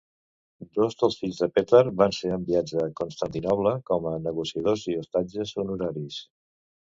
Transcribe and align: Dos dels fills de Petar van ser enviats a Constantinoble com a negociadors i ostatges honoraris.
Dos 0.77 0.95
dels 1.01 1.17
fills 1.23 1.41
de 1.43 1.47
Petar 1.57 1.81
van 1.99 2.15
ser 2.19 2.31
enviats 2.37 2.73
a 2.85 2.87
Constantinoble 3.01 3.75
com 3.91 4.09
a 4.13 4.15
negociadors 4.29 4.87
i 4.95 4.97
ostatges 5.05 5.55
honoraris. 5.65 6.19